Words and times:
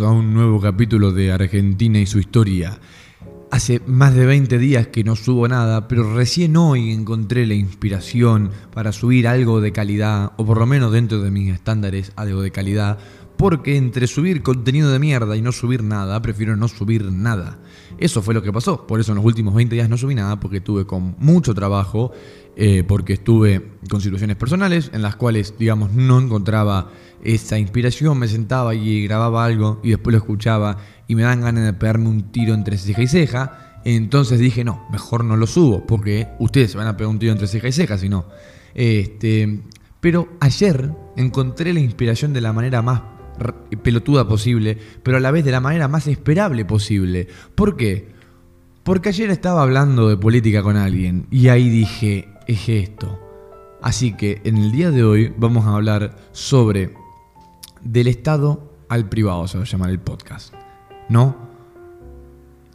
A 0.00 0.10
un 0.12 0.32
nuevo 0.32 0.60
capítulo 0.62 1.12
de 1.12 1.30
Argentina 1.30 1.98
y 1.98 2.06
su 2.06 2.20
historia. 2.20 2.78
Hace 3.50 3.82
más 3.86 4.14
de 4.14 4.24
20 4.24 4.56
días 4.56 4.86
que 4.86 5.04
no 5.04 5.14
subo 5.14 5.46
nada, 5.46 5.88
pero 5.88 6.14
recién 6.14 6.56
hoy 6.56 6.90
encontré 6.90 7.46
la 7.46 7.52
inspiración 7.52 8.50
para 8.72 8.92
subir 8.92 9.28
algo 9.28 9.60
de 9.60 9.72
calidad, 9.72 10.32
o 10.38 10.46
por 10.46 10.58
lo 10.58 10.64
menos 10.64 10.92
dentro 10.92 11.20
de 11.20 11.30
mis 11.30 11.52
estándares 11.52 12.12
algo 12.16 12.40
de 12.40 12.50
calidad, 12.50 12.98
porque 13.36 13.76
entre 13.76 14.06
subir 14.06 14.42
contenido 14.42 14.90
de 14.90 14.98
mierda 14.98 15.36
y 15.36 15.42
no 15.42 15.52
subir 15.52 15.82
nada, 15.82 16.22
prefiero 16.22 16.56
no 16.56 16.68
subir 16.68 17.04
nada. 17.12 17.58
Eso 17.98 18.22
fue 18.22 18.32
lo 18.32 18.42
que 18.42 18.52
pasó, 18.52 18.86
por 18.86 19.00
eso 19.00 19.12
en 19.12 19.16
los 19.16 19.24
últimos 19.24 19.54
20 19.54 19.74
días 19.74 19.88
no 19.90 19.98
subí 19.98 20.14
nada, 20.14 20.40
porque 20.40 20.62
tuve 20.62 20.86
con 20.86 21.14
mucho 21.18 21.54
trabajo, 21.54 22.12
eh, 22.62 22.84
porque 22.86 23.14
estuve 23.14 23.70
con 23.88 24.02
situaciones 24.02 24.36
personales 24.36 24.90
en 24.92 25.00
las 25.00 25.16
cuales, 25.16 25.54
digamos, 25.58 25.92
no 25.92 26.20
encontraba 26.20 26.90
esa 27.24 27.58
inspiración, 27.58 28.18
me 28.18 28.28
sentaba 28.28 28.74
y 28.74 29.02
grababa 29.04 29.46
algo 29.46 29.80
y 29.82 29.88
después 29.88 30.12
lo 30.12 30.18
escuchaba 30.18 30.76
y 31.08 31.14
me 31.14 31.22
dan 31.22 31.40
ganas 31.40 31.64
de 31.64 31.72
pegarme 31.72 32.10
un 32.10 32.30
tiro 32.30 32.52
entre 32.52 32.76
ceja 32.76 33.00
y 33.00 33.06
ceja. 33.06 33.80
Entonces 33.86 34.38
dije, 34.38 34.62
no, 34.62 34.86
mejor 34.92 35.24
no 35.24 35.38
lo 35.38 35.46
subo, 35.46 35.86
porque 35.86 36.28
ustedes 36.38 36.72
se 36.72 36.76
van 36.76 36.86
a 36.86 36.98
pegar 36.98 37.08
un 37.08 37.18
tiro 37.18 37.32
entre 37.32 37.46
ceja 37.46 37.66
y 37.66 37.72
ceja, 37.72 37.96
si 37.96 38.10
no. 38.10 38.26
Este, 38.74 39.62
pero 40.02 40.28
ayer 40.40 40.92
encontré 41.16 41.72
la 41.72 41.80
inspiración 41.80 42.34
de 42.34 42.42
la 42.42 42.52
manera 42.52 42.82
más 42.82 43.00
pelotuda 43.82 44.28
posible, 44.28 44.76
pero 45.02 45.16
a 45.16 45.20
la 45.20 45.30
vez 45.30 45.46
de 45.46 45.50
la 45.50 45.60
manera 45.60 45.88
más 45.88 46.06
esperable 46.08 46.66
posible. 46.66 47.26
¿Por 47.54 47.78
qué? 47.78 48.19
Porque 48.82 49.10
ayer 49.10 49.30
estaba 49.30 49.62
hablando 49.62 50.08
de 50.08 50.16
política 50.16 50.62
con 50.62 50.76
alguien 50.76 51.26
y 51.30 51.48
ahí 51.48 51.68
dije, 51.68 52.28
es 52.46 52.68
esto. 52.68 53.20
Así 53.82 54.16
que 54.16 54.40
en 54.44 54.56
el 54.56 54.72
día 54.72 54.90
de 54.90 55.04
hoy 55.04 55.34
vamos 55.36 55.66
a 55.66 55.74
hablar 55.74 56.16
sobre 56.32 56.94
del 57.82 58.08
Estado 58.08 58.70
al 58.88 59.08
privado, 59.08 59.46
se 59.48 59.58
va 59.58 59.64
a 59.64 59.66
llamar 59.66 59.90
el 59.90 60.00
podcast. 60.00 60.54
¿No? 61.08 61.49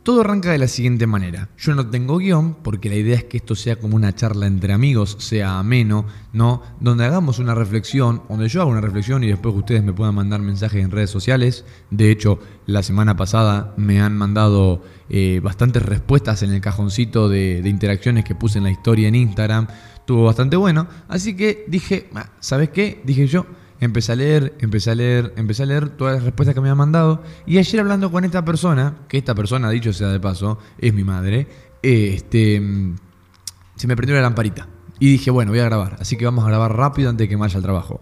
Todo 0.05 0.21
arranca 0.21 0.51
de 0.51 0.59
la 0.59 0.67
siguiente 0.67 1.07
manera. 1.07 1.49
Yo 1.57 1.73
no 1.73 1.89
tengo 1.89 2.19
guion 2.19 2.57
porque 2.61 2.89
la 2.89 2.95
idea 2.95 3.15
es 3.15 3.23
que 3.23 3.37
esto 3.37 3.55
sea 3.55 3.77
como 3.77 3.95
una 3.95 4.13
charla 4.13 4.45
entre 4.45 4.71
amigos, 4.71 5.17
sea 5.17 5.57
ameno, 5.57 6.05
¿no? 6.31 6.61
Donde 6.79 7.05
hagamos 7.05 7.39
una 7.39 7.55
reflexión, 7.55 8.21
donde 8.29 8.47
yo 8.47 8.61
haga 8.61 8.69
una 8.69 8.81
reflexión 8.81 9.23
y 9.23 9.29
después 9.29 9.55
ustedes 9.55 9.83
me 9.83 9.93
puedan 9.93 10.13
mandar 10.13 10.41
mensajes 10.41 10.83
en 10.83 10.91
redes 10.91 11.09
sociales. 11.09 11.65
De 11.89 12.11
hecho, 12.11 12.37
la 12.67 12.83
semana 12.83 13.17
pasada 13.17 13.73
me 13.77 13.99
han 13.99 14.15
mandado 14.15 14.83
eh, 15.09 15.39
bastantes 15.41 15.81
respuestas 15.81 16.43
en 16.43 16.53
el 16.53 16.61
cajoncito 16.61 17.27
de, 17.27 17.63
de 17.63 17.69
interacciones 17.69 18.25
que 18.25 18.35
puse 18.35 18.59
en 18.59 18.65
la 18.65 18.71
historia 18.71 19.07
en 19.07 19.15
Instagram. 19.15 19.65
Estuvo 19.95 20.25
bastante 20.25 20.55
bueno. 20.55 20.85
Así 21.07 21.35
que 21.35 21.65
dije, 21.67 22.11
¿sabes 22.39 22.69
qué? 22.69 23.01
Dije 23.05 23.25
yo 23.25 23.47
empecé 23.79 24.11
a 24.13 24.15
leer, 24.15 24.55
empecé 24.59 24.91
a 24.91 24.95
leer, 24.95 25.33
empecé 25.37 25.63
a 25.63 25.65
leer 25.65 25.89
todas 25.89 26.15
las 26.15 26.23
respuestas 26.23 26.53
que 26.53 26.61
me 26.61 26.67
habían 26.67 26.77
mandado. 26.77 27.23
Y 27.45 27.57
ayer 27.57 27.79
hablando 27.79 28.11
con 28.11 28.25
esta 28.25 28.45
persona, 28.45 28.97
que 29.07 29.17
esta 29.17 29.35
persona, 29.35 29.69
dicho 29.69 29.93
sea 29.93 30.09
de 30.09 30.19
paso, 30.19 30.59
es 30.77 30.93
mi 30.93 31.03
madre, 31.03 31.47
este, 31.81 32.61
se 33.75 33.87
me 33.87 33.95
prendió 33.95 34.15
la 34.15 34.21
lamparita. 34.21 34.67
Y 34.99 35.11
dije, 35.11 35.29
bueno, 35.31 35.51
voy 35.51 35.59
a 35.59 35.65
grabar. 35.65 35.97
Así 35.99 36.15
que 36.15 36.25
vamos 36.25 36.45
a 36.45 36.47
grabar 36.47 36.75
rápido 36.75 37.09
antes 37.09 37.25
de 37.25 37.29
que 37.29 37.35
me 37.35 37.41
vaya 37.41 37.57
al 37.57 37.63
trabajo. 37.63 38.01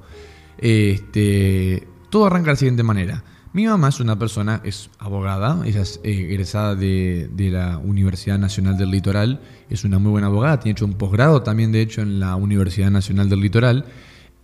Este, 0.57 1.87
todo 2.09 2.27
arranca 2.27 2.47
de 2.47 2.53
la 2.53 2.57
siguiente 2.57 2.83
manera. 2.83 3.23
Mi 3.53 3.67
mamá 3.67 3.89
es 3.89 3.99
una 3.99 4.17
persona, 4.17 4.61
es 4.63 4.89
abogada, 4.97 5.61
ella 5.63 5.81
es 5.81 5.99
eh, 6.03 6.27
egresada 6.29 6.73
de, 6.73 7.29
de, 7.31 7.51
la 7.51 7.77
Universidad 7.77 8.39
Nacional 8.39 8.77
del 8.77 8.89
Litoral, 8.89 9.41
es 9.69 9.83
una 9.83 9.99
muy 9.99 10.09
buena 10.09 10.25
abogada, 10.25 10.59
tiene 10.59 10.71
hecho 10.71 10.85
un 10.85 10.95
posgrado 10.95 11.43
también 11.43 11.71
de 11.71 11.81
hecho 11.81 12.01
en 12.01 12.19
la 12.19 12.35
Universidad 12.35 12.89
Nacional 12.89 13.29
del 13.29 13.41
Litoral 13.41 13.85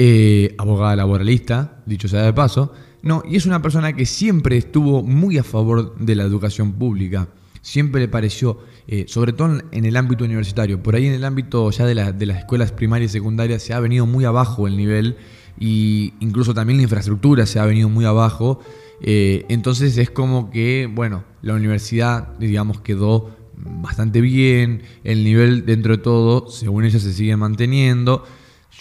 eh, 0.01 0.55
abogada 0.57 0.95
laboralista, 0.95 1.83
dicho 1.85 2.07
sea 2.07 2.23
de 2.23 2.31
paso, 2.31 2.71
no, 3.01 3.21
y 3.29 3.35
es 3.35 3.45
una 3.45 3.61
persona 3.61 3.91
que 3.91 4.05
siempre 4.05 4.55
estuvo 4.55 5.03
muy 5.03 5.37
a 5.37 5.43
favor 5.43 5.97
de 5.97 6.15
la 6.15 6.23
educación 6.23 6.71
pública. 6.71 7.27
Siempre 7.61 7.99
le 7.99 8.07
pareció, 8.07 8.59
eh, 8.87 9.03
sobre 9.09 9.33
todo 9.33 9.59
en 9.71 9.83
el 9.83 9.97
ámbito 9.97 10.23
universitario, 10.23 10.81
por 10.81 10.95
ahí 10.95 11.05
en 11.05 11.13
el 11.13 11.25
ámbito 11.25 11.69
ya 11.71 11.85
de, 11.85 11.95
las 11.95 12.37
escuelas 12.37 12.71
primarias 12.71 13.11
y 13.11 13.13
secundarias 13.13 13.61
se 13.61 13.73
ha 13.73 13.79
venido 13.81 14.05
muy 14.05 14.23
abajo 14.23 14.67
el 14.67 14.77
nivel 14.77 15.17
y 15.59 16.13
incluso 16.21 16.53
también 16.53 16.77
la 16.77 16.83
infraestructura 16.83 17.45
se 17.45 17.59
ha 17.59 17.65
venido 17.65 17.89
muy 17.89 18.05
abajo. 18.05 18.61
Eh, 19.01 19.45
entonces 19.49 19.97
es 19.97 20.09
como 20.09 20.49
que, 20.49 20.89
bueno, 20.89 21.25
la 21.41 21.55
universidad, 21.55 22.37
digamos, 22.37 22.79
quedó 22.79 23.31
bastante 23.57 24.21
bien, 24.21 24.83
el 25.03 25.25
nivel 25.25 25.65
dentro 25.65 25.97
de 25.97 26.01
todo, 26.01 26.49
según 26.49 26.85
ella, 26.85 26.99
se 26.99 27.11
sigue 27.11 27.35
manteniendo. 27.35 28.23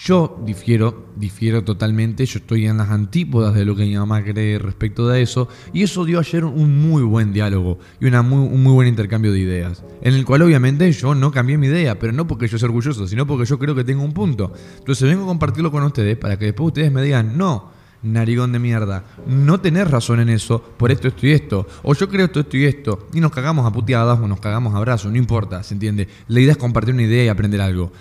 Yo 0.00 0.40
difiero, 0.44 1.06
difiero 1.16 1.64
totalmente, 1.64 2.24
yo 2.24 2.38
estoy 2.38 2.66
en 2.66 2.76
las 2.76 2.88
antípodas 2.90 3.54
de 3.54 3.64
lo 3.64 3.74
que 3.74 3.82
mi 3.82 3.96
mamá 3.96 4.22
cree 4.22 4.58
respecto 4.58 5.08
de 5.08 5.22
eso, 5.22 5.48
y 5.72 5.82
eso 5.82 6.04
dio 6.04 6.20
ayer 6.20 6.44
un 6.44 6.80
muy 6.88 7.02
buen 7.02 7.32
diálogo 7.32 7.78
y 8.00 8.06
una 8.06 8.22
muy, 8.22 8.46
un 8.46 8.62
muy 8.62 8.72
buen 8.72 8.88
intercambio 8.88 9.32
de 9.32 9.40
ideas, 9.40 9.82
en 10.00 10.14
el 10.14 10.24
cual 10.24 10.42
obviamente 10.42 10.90
yo 10.92 11.16
no 11.16 11.32
cambié 11.32 11.58
mi 11.58 11.66
idea, 11.66 11.98
pero 11.98 12.12
no 12.12 12.28
porque 12.28 12.46
yo 12.46 12.58
sea 12.58 12.68
orgulloso, 12.68 13.08
sino 13.08 13.26
porque 13.26 13.44
yo 13.44 13.58
creo 13.58 13.74
que 13.74 13.82
tengo 13.82 14.04
un 14.04 14.12
punto. 14.12 14.52
Entonces 14.78 15.08
vengo 15.08 15.24
a 15.24 15.26
compartirlo 15.26 15.72
con 15.72 15.82
ustedes 15.82 16.16
para 16.16 16.38
que 16.38 16.46
después 16.46 16.68
ustedes 16.68 16.92
me 16.92 17.02
digan, 17.02 17.36
no, 17.36 17.72
narigón 18.02 18.52
de 18.52 18.60
mierda, 18.60 19.04
no 19.26 19.60
tenés 19.60 19.90
razón 19.90 20.20
en 20.20 20.28
eso, 20.28 20.62
por 20.76 20.92
esto, 20.92 21.08
esto 21.08 21.26
y 21.26 21.32
esto, 21.32 21.66
o 21.82 21.94
yo 21.94 22.08
creo 22.08 22.26
esto, 22.26 22.40
esto 22.40 22.56
y 22.56 22.64
esto, 22.66 23.08
y 23.12 23.20
nos 23.20 23.32
cagamos 23.32 23.66
a 23.66 23.72
puteadas 23.72 24.20
o 24.20 24.28
nos 24.28 24.38
cagamos 24.38 24.74
a 24.74 24.76
abrazos, 24.76 25.10
no 25.10 25.18
importa, 25.18 25.64
¿se 25.64 25.74
entiende? 25.74 26.06
La 26.28 26.38
idea 26.40 26.52
es 26.52 26.58
compartir 26.58 26.94
una 26.94 27.02
idea 27.02 27.24
y 27.24 27.28
aprender 27.28 27.60
algo. 27.60 27.92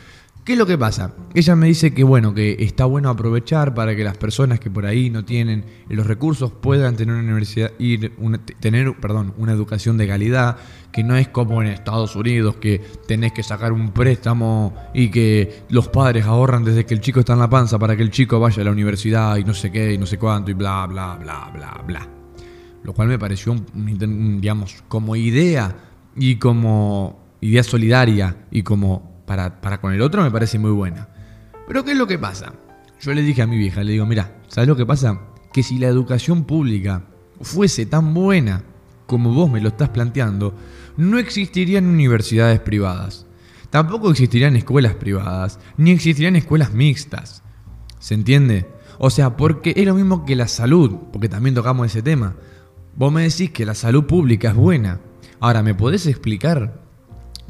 ¿Qué 0.48 0.54
es 0.54 0.60
lo 0.60 0.66
que 0.66 0.78
pasa? 0.78 1.14
Ella 1.34 1.58
me 1.58 1.68
dice 1.68 1.94
que 1.94 2.06
bueno, 2.06 2.34
que 2.34 2.56
está 2.62 2.86
bueno 2.86 3.10
aprovechar 3.10 3.74
para 3.74 3.98
que 3.98 4.06
las 4.06 4.16
personas 4.16 4.62
que 4.62 4.72
por 4.72 4.86
ahí 4.86 5.10
no 5.10 5.26
tienen 5.26 5.66
los 5.90 6.08
recursos 6.08 6.54
puedan 6.54 6.96
tener 6.96 7.16
una 7.16 7.24
universidad, 7.26 7.74
ir, 7.80 8.14
tener, 8.62 8.96
perdón, 8.96 9.34
una 9.38 9.52
educación 9.52 9.98
de 9.98 10.08
calidad, 10.08 10.56
que 10.94 11.04
no 11.04 11.18
es 11.18 11.28
como 11.28 11.62
en 11.62 11.68
Estados 11.68 12.16
Unidos 12.16 12.56
que 12.62 12.82
tenés 13.06 13.34
que 13.34 13.44
sacar 13.44 13.74
un 13.74 13.92
préstamo 13.92 14.74
y 14.94 15.10
que 15.10 15.64
los 15.68 15.90
padres 15.90 16.26
ahorran 16.26 16.64
desde 16.64 16.86
que 16.86 16.94
el 16.94 17.02
chico 17.02 17.20
está 17.20 17.34
en 17.34 17.40
la 17.40 17.50
panza 17.50 17.78
para 17.78 17.98
que 17.98 18.04
el 18.04 18.10
chico 18.10 18.40
vaya 18.40 18.62
a 18.62 18.66
la 18.66 18.72
universidad 18.72 19.36
y 19.36 19.44
no 19.44 19.54
sé 19.54 19.70
qué 19.70 19.96
y 19.96 19.98
no 19.98 20.06
sé 20.06 20.18
cuánto 20.18 20.50
y 20.50 20.54
bla 20.54 20.86
bla 20.88 21.16
bla 21.16 21.52
bla 21.54 21.84
bla. 21.86 22.08
Lo 22.84 22.94
cual 22.94 23.10
me 23.10 23.20
pareció 23.20 23.54
digamos 23.74 24.82
como 24.88 25.14
idea 25.18 25.76
y 26.16 26.38
como 26.38 27.20
idea 27.42 27.64
solidaria 27.64 28.46
y 28.50 28.64
como 28.64 29.07
para, 29.28 29.80
con 29.80 29.94
el 29.94 30.02
otro 30.02 30.24
me 30.24 30.32
parece 30.32 30.58
muy 30.58 30.72
buena. 30.72 31.10
Pero 31.68 31.84
¿qué 31.84 31.92
es 31.92 31.98
lo 31.98 32.08
que 32.08 32.18
pasa? 32.18 32.54
Yo 33.02 33.14
le 33.14 33.22
dije 33.22 33.42
a 33.44 33.48
mi 33.48 33.58
vieja, 33.58 33.84
le 33.84 33.92
digo, 33.92 34.06
mira, 34.06 34.38
¿sabes 34.48 34.68
lo 34.68 34.76
que 34.76 34.86
pasa? 34.86 35.20
Que 35.54 35.62
si 35.62 35.78
la 35.78 35.88
educación 35.88 36.46
pública 36.46 37.04
fuese 37.42 37.86
tan 37.86 38.14
buena 38.14 38.64
como 39.06 39.34
vos 39.34 39.52
me 39.52 39.62
lo 39.62 39.70
estás 39.70 39.90
planteando, 39.90 40.56
no 40.96 41.20
existirían 41.20 41.86
universidades 41.86 42.60
privadas. 42.62 43.26
Tampoco 43.70 44.10
existirían 44.10 44.56
escuelas 44.56 44.96
privadas, 44.96 45.60
ni 45.76 45.92
existirían 45.92 46.38
escuelas 46.38 46.74
mixtas. 46.74 47.44
¿Se 48.00 48.14
entiende? 48.14 48.66
O 48.98 49.10
sea, 49.10 49.36
porque 49.36 49.74
es 49.76 49.86
lo 49.86 49.94
mismo 49.94 50.26
que 50.26 50.36
la 50.36 50.48
salud, 50.48 50.96
porque 51.12 51.30
también 51.30 51.54
tocamos 51.54 51.88
ese 51.88 52.02
tema. 52.02 52.36
Vos 52.96 53.12
me 53.12 53.24
decís 53.24 53.52
que 53.52 53.66
la 53.66 53.76
salud 53.76 54.06
pública 54.06 54.50
es 54.50 54.56
buena. 54.56 55.02
Ahora, 55.40 55.62
¿me 55.64 55.76
podés 55.76 56.08
explicar 56.08 56.87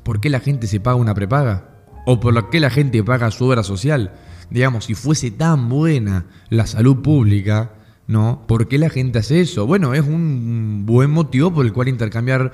por 0.07 0.21
qué 0.21 0.29
la 0.29 0.39
gente 0.39 0.67
se 0.67 0.79
paga 0.79 0.95
una 0.95 1.13
prepaga 1.13 1.65
o 2.05 2.21
por 2.21 2.49
qué 2.49 2.61
la 2.61 2.69
gente 2.69 3.03
paga 3.03 3.29
su 3.29 3.43
obra 3.43 3.61
social. 3.61 4.13
Digamos, 4.49 4.85
si 4.85 4.93
fuese 4.93 5.31
tan 5.31 5.67
buena 5.67 6.27
la 6.49 6.65
salud 6.65 7.01
pública, 7.01 7.73
¿no? 8.07 8.45
¿Por 8.47 8.69
qué 8.69 8.77
la 8.77 8.89
gente 8.89 9.19
hace 9.19 9.41
eso? 9.41 9.67
Bueno, 9.67 9.93
es 9.93 10.07
un 10.07 10.85
buen 10.85 11.11
motivo 11.11 11.53
por 11.53 11.65
el 11.65 11.73
cual 11.73 11.89
intercambiar 11.89 12.53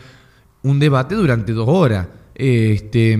un 0.63 0.79
debate 0.79 1.13
durante 1.13 1.51
dos 1.51 1.69
horas. 1.69 2.07
Este, 2.33 3.19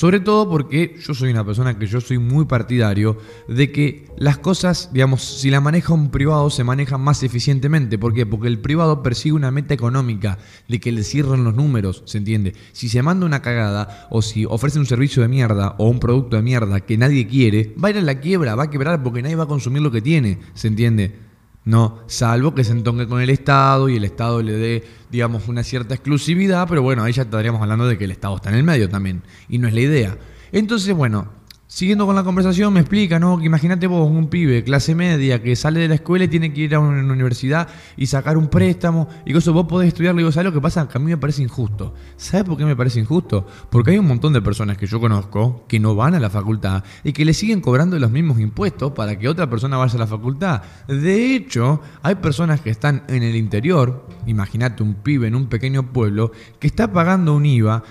sobre 0.00 0.20
todo 0.20 0.48
porque 0.48 0.96
yo 0.98 1.12
soy 1.12 1.28
una 1.30 1.44
persona 1.44 1.78
que 1.78 1.86
yo 1.86 2.00
soy 2.00 2.16
muy 2.16 2.46
partidario 2.46 3.18
de 3.48 3.70
que 3.70 4.06
las 4.16 4.38
cosas, 4.38 4.88
digamos, 4.94 5.22
si 5.22 5.50
la 5.50 5.60
maneja 5.60 5.92
un 5.92 6.10
privado, 6.10 6.48
se 6.48 6.64
manejan 6.64 7.02
más 7.02 7.22
eficientemente. 7.22 7.98
¿Por 7.98 8.14
qué? 8.14 8.24
Porque 8.24 8.48
el 8.48 8.60
privado 8.60 9.02
persigue 9.02 9.34
una 9.34 9.50
meta 9.50 9.74
económica 9.74 10.38
de 10.68 10.80
que 10.80 10.90
le 10.90 11.02
cierren 11.02 11.44
los 11.44 11.54
números, 11.54 12.02
¿se 12.06 12.16
entiende? 12.16 12.54
Si 12.72 12.88
se 12.88 13.02
manda 13.02 13.26
una 13.26 13.42
cagada 13.42 14.08
o 14.08 14.22
si 14.22 14.46
ofrece 14.46 14.78
un 14.78 14.86
servicio 14.86 15.20
de 15.20 15.28
mierda 15.28 15.74
o 15.76 15.90
un 15.90 16.00
producto 16.00 16.36
de 16.36 16.42
mierda 16.44 16.80
que 16.80 16.96
nadie 16.96 17.26
quiere, 17.26 17.74
va 17.76 17.88
a 17.88 17.90
ir 17.90 17.98
a 17.98 18.00
la 18.00 18.20
quiebra, 18.20 18.54
va 18.54 18.62
a 18.62 18.70
quebrar 18.70 19.02
porque 19.02 19.20
nadie 19.20 19.36
va 19.36 19.44
a 19.44 19.48
consumir 19.48 19.82
lo 19.82 19.90
que 19.90 20.00
tiene, 20.00 20.38
¿se 20.54 20.68
entiende? 20.68 21.29
No, 21.64 22.00
salvo 22.06 22.54
que 22.54 22.64
se 22.64 22.72
entongue 22.72 23.06
con 23.06 23.20
el 23.20 23.30
Estado 23.30 23.88
y 23.88 23.96
el 23.96 24.04
Estado 24.04 24.42
le 24.42 24.52
dé, 24.52 24.84
digamos, 25.10 25.46
una 25.48 25.62
cierta 25.62 25.94
exclusividad, 25.94 26.66
pero 26.68 26.82
bueno, 26.82 27.02
ahí 27.02 27.12
ya 27.12 27.22
estaríamos 27.22 27.60
hablando 27.60 27.86
de 27.86 27.98
que 27.98 28.04
el 28.04 28.10
Estado 28.10 28.36
está 28.36 28.48
en 28.48 28.56
el 28.56 28.64
medio 28.64 28.88
también, 28.88 29.22
y 29.48 29.58
no 29.58 29.68
es 29.68 29.74
la 29.74 29.80
idea. 29.80 30.18
Entonces, 30.52 30.94
bueno, 30.94 31.28
Siguiendo 31.72 32.04
con 32.04 32.16
la 32.16 32.24
conversación, 32.24 32.72
me 32.72 32.80
explica, 32.80 33.20
¿no? 33.20 33.38
Que 33.38 33.46
imagínate 33.46 33.86
vos, 33.86 34.10
un 34.10 34.26
pibe, 34.26 34.64
clase 34.64 34.96
media, 34.96 35.40
que 35.40 35.54
sale 35.54 35.78
de 35.78 35.86
la 35.86 35.94
escuela 35.94 36.24
y 36.24 36.28
tiene 36.28 36.52
que 36.52 36.62
ir 36.62 36.74
a 36.74 36.80
una 36.80 37.12
universidad 37.12 37.68
y 37.96 38.06
sacar 38.06 38.36
un 38.36 38.48
préstamo 38.48 39.08
y 39.24 39.36
eso 39.36 39.52
vos 39.52 39.66
podés 39.66 39.86
estudiar. 39.86 40.16
Le 40.16 40.22
digo, 40.22 40.32
¿sabes 40.32 40.46
lo 40.46 40.52
que 40.52 40.60
pasa? 40.60 40.88
Que 40.88 40.98
a 40.98 41.00
mí 41.00 41.06
me 41.06 41.16
parece 41.16 41.44
injusto. 41.44 41.94
¿Sabes 42.16 42.44
por 42.44 42.58
qué 42.58 42.64
me 42.64 42.74
parece 42.74 42.98
injusto? 42.98 43.46
Porque 43.70 43.92
hay 43.92 43.98
un 43.98 44.08
montón 44.08 44.32
de 44.32 44.42
personas 44.42 44.78
que 44.78 44.88
yo 44.88 44.98
conozco 44.98 45.64
que 45.68 45.78
no 45.78 45.94
van 45.94 46.16
a 46.16 46.18
la 46.18 46.28
facultad 46.28 46.82
y 47.04 47.12
que 47.12 47.24
le 47.24 47.34
siguen 47.34 47.60
cobrando 47.60 47.96
los 48.00 48.10
mismos 48.10 48.40
impuestos 48.40 48.90
para 48.90 49.16
que 49.16 49.28
otra 49.28 49.48
persona 49.48 49.76
vaya 49.76 49.94
a 49.94 49.98
la 49.98 50.08
facultad. 50.08 50.62
De 50.88 51.36
hecho, 51.36 51.82
hay 52.02 52.16
personas 52.16 52.60
que 52.62 52.70
están 52.70 53.04
en 53.06 53.22
el 53.22 53.36
interior, 53.36 54.08
imagínate 54.26 54.82
un 54.82 54.94
pibe 54.94 55.28
en 55.28 55.36
un 55.36 55.46
pequeño 55.46 55.92
pueblo, 55.92 56.32
que 56.58 56.66
está 56.66 56.92
pagando 56.92 57.32
un 57.36 57.46
IVA 57.46 57.84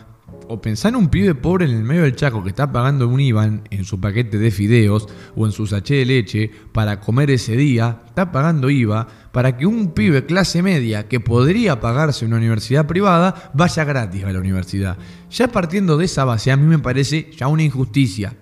o 0.50 0.60
pensar 0.60 0.90
en 0.90 0.96
un 0.96 1.10
pibe 1.10 1.36
pobre 1.36 1.66
en 1.66 1.72
el 1.72 1.84
medio 1.84 2.02
del 2.02 2.16
Chaco 2.16 2.44
que 2.44 2.50
está 2.50 2.72
pagando 2.72 3.08
un 3.08 3.20
IVA 3.20 3.62
en 3.70 3.86
su 3.86 4.02
paquete 4.02 4.40
de 4.40 4.50
fideos 4.50 5.08
o 5.36 5.46
en 5.46 5.52
su 5.52 5.68
sachet 5.68 6.00
de 6.00 6.06
leche 6.06 6.52
para 6.72 7.00
comer 7.00 7.30
ese 7.30 7.56
día, 7.56 8.02
está 8.08 8.32
pagando 8.32 8.72
IVA 8.72 9.08
para 9.32 9.56
que 9.56 9.68
un 9.68 9.94
pibe 9.94 10.26
clase 10.26 10.64
media 10.64 11.08
que 11.08 11.20
podría 11.20 11.80
pagarse 11.80 12.26
una 12.26 12.38
universidad 12.38 12.88
privada 12.88 13.52
vaya 13.54 13.84
gratis 13.84 14.24
a 14.24 14.32
la 14.32 14.40
universidad. 14.40 14.98
Ya 15.30 15.48
partiendo 15.50 15.98
de 15.98 16.06
esa 16.06 16.26
base, 16.26 16.52
a 16.52 16.58
mí 16.58 16.66
me 16.66 16.80
parece 16.80 17.30
ya 17.38 17.48
una 17.48 17.64
injusticia. 17.64 18.36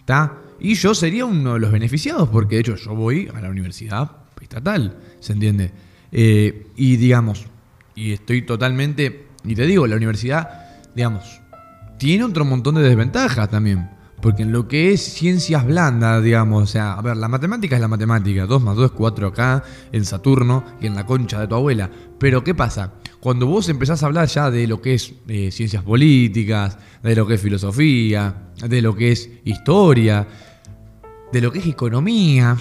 ¿Está? 0.00 0.42
Y 0.60 0.74
yo 0.74 0.94
sería 0.94 1.24
uno 1.24 1.54
de 1.54 1.60
los 1.60 1.72
beneficiados, 1.72 2.28
porque 2.28 2.56
de 2.56 2.60
hecho 2.60 2.76
yo 2.76 2.94
voy 2.94 3.30
a 3.34 3.40
la 3.40 3.48
universidad 3.48 4.10
estatal, 4.38 4.98
¿se 5.20 5.32
entiende? 5.32 5.72
Eh, 6.12 6.66
y 6.76 6.96
digamos, 6.96 7.46
y 7.94 8.12
estoy 8.12 8.42
totalmente, 8.42 9.28
y 9.44 9.54
te 9.54 9.66
digo, 9.66 9.86
la 9.86 9.96
universidad 9.96 10.67
digamos, 10.94 11.40
tiene 11.98 12.24
otro 12.24 12.44
montón 12.44 12.76
de 12.76 12.82
desventajas 12.82 13.50
también. 13.50 13.90
Porque 14.20 14.42
en 14.42 14.50
lo 14.50 14.66
que 14.66 14.92
es 14.92 15.00
ciencias 15.00 15.64
blandas, 15.64 16.24
digamos, 16.24 16.64
o 16.64 16.66
sea, 16.66 16.94
a 16.94 17.02
ver, 17.02 17.16
la 17.16 17.28
matemática 17.28 17.76
es 17.76 17.80
la 17.80 17.86
matemática, 17.86 18.46
2 18.46 18.62
más 18.62 18.74
2 18.74 18.86
es 18.86 18.90
4 18.90 19.28
acá, 19.28 19.62
en 19.92 20.04
Saturno 20.04 20.64
y 20.80 20.86
en 20.86 20.96
la 20.96 21.06
concha 21.06 21.40
de 21.40 21.46
tu 21.46 21.54
abuela. 21.54 21.88
Pero 22.18 22.42
¿qué 22.42 22.52
pasa? 22.52 22.94
Cuando 23.20 23.46
vos 23.46 23.68
empezás 23.68 24.02
a 24.02 24.06
hablar 24.06 24.26
ya 24.26 24.50
de 24.50 24.66
lo 24.66 24.82
que 24.82 24.94
es 24.94 25.14
eh, 25.28 25.50
ciencias 25.52 25.84
políticas, 25.84 26.78
de 27.00 27.14
lo 27.14 27.28
que 27.28 27.34
es 27.34 27.40
filosofía, 27.40 28.50
de 28.66 28.82
lo 28.82 28.96
que 28.96 29.12
es 29.12 29.30
historia, 29.44 30.26
de 31.32 31.40
lo 31.40 31.52
que 31.52 31.60
es 31.60 31.66
economía, 31.66 32.56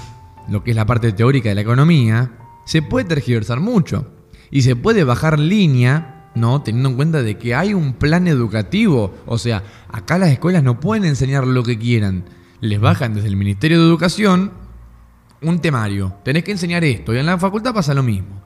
lo 0.49 0.63
que 0.63 0.71
es 0.71 0.75
la 0.75 0.85
parte 0.85 1.11
teórica 1.11 1.49
de 1.49 1.55
la 1.55 1.61
economía, 1.61 2.37
se 2.65 2.83
puede 2.83 3.05
tergiversar 3.05 3.59
mucho. 3.59 4.13
Y 4.51 4.61
se 4.61 4.75
puede 4.75 5.03
bajar 5.03 5.39
línea 5.39 6.16
¿no? 6.39 6.61
Teniendo 6.61 6.89
en 6.89 6.95
cuenta 6.95 7.21
de 7.21 7.37
que 7.37 7.55
hay 7.55 7.73
un 7.73 7.93
plan 7.93 8.27
educativo. 8.27 9.15
O 9.25 9.37
sea, 9.37 9.63
acá 9.89 10.17
las 10.17 10.29
escuelas 10.29 10.63
no 10.63 10.79
pueden 10.79 11.05
enseñar 11.05 11.45
lo 11.45 11.63
que 11.63 11.77
quieran. 11.77 12.25
Les 12.61 12.79
bajan 12.79 13.13
desde 13.13 13.27
el 13.27 13.35
Ministerio 13.35 13.79
de 13.79 13.87
Educación 13.87 14.51
un 15.41 15.59
temario. 15.59 16.15
Tenés 16.23 16.43
que 16.43 16.51
enseñar 16.51 16.83
esto. 16.83 17.13
Y 17.13 17.17
en 17.17 17.25
la 17.25 17.37
facultad 17.37 17.73
pasa 17.73 17.93
lo 17.93 18.03
mismo. 18.03 18.43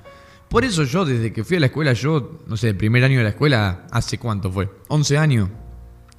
Por 0.50 0.66
eso 0.66 0.84
yo, 0.84 1.06
desde 1.06 1.32
que 1.32 1.46
fui 1.46 1.58
a 1.58 1.60
la 1.62 1.68
escuela, 1.68 1.94
yo, 1.94 2.40
no 2.46 2.58
sé, 2.58 2.70
el 2.70 2.76
primer 2.76 3.04
año 3.06 3.20
de 3.20 3.24
la 3.24 3.30
escuela, 3.30 3.88
¿hace 3.90 4.18
cuánto 4.18 4.52
fue? 4.52 4.70
11 4.90 5.18
años. 5.18 5.50